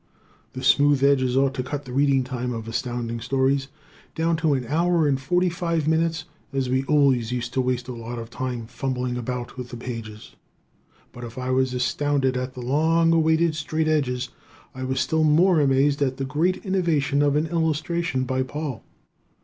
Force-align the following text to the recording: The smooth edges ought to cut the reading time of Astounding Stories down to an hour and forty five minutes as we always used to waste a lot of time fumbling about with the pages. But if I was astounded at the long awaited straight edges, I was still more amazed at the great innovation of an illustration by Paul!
The 0.53 0.63
smooth 0.63 1.03
edges 1.03 1.37
ought 1.37 1.53
to 1.53 1.61
cut 1.61 1.85
the 1.85 1.93
reading 1.93 2.23
time 2.23 2.53
of 2.53 2.67
Astounding 2.67 3.19
Stories 3.21 3.67
down 4.15 4.35
to 4.37 4.55
an 4.55 4.65
hour 4.65 5.07
and 5.07 5.21
forty 5.21 5.47
five 5.47 5.87
minutes 5.87 6.25
as 6.51 6.71
we 6.71 6.83
always 6.85 7.31
used 7.31 7.53
to 7.53 7.61
waste 7.61 7.87
a 7.87 7.93
lot 7.93 8.17
of 8.17 8.31
time 8.31 8.65
fumbling 8.65 9.15
about 9.15 9.57
with 9.57 9.69
the 9.69 9.77
pages. 9.77 10.33
But 11.11 11.23
if 11.23 11.37
I 11.37 11.51
was 11.51 11.75
astounded 11.75 12.35
at 12.35 12.55
the 12.55 12.61
long 12.61 13.13
awaited 13.13 13.53
straight 13.53 13.87
edges, 13.87 14.29
I 14.73 14.85
was 14.85 14.99
still 14.99 15.23
more 15.23 15.59
amazed 15.61 16.01
at 16.01 16.17
the 16.17 16.25
great 16.25 16.65
innovation 16.65 17.21
of 17.21 17.35
an 17.35 17.45
illustration 17.45 18.23
by 18.23 18.41
Paul! 18.41 18.83